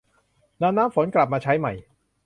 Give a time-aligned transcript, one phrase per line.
[0.61, 1.73] นำน้ำฝนกลับมาใช้ใหม่